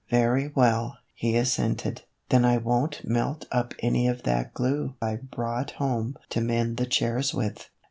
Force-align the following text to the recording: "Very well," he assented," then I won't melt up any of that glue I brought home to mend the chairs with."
"Very 0.09 0.47
well," 0.55 0.97
he 1.13 1.35
assented," 1.37 2.01
then 2.29 2.43
I 2.43 2.57
won't 2.57 3.07
melt 3.07 3.45
up 3.51 3.75
any 3.83 4.07
of 4.07 4.23
that 4.23 4.51
glue 4.51 4.95
I 4.99 5.17
brought 5.17 5.73
home 5.77 6.17
to 6.29 6.41
mend 6.41 6.77
the 6.77 6.87
chairs 6.87 7.35
with." 7.35 7.69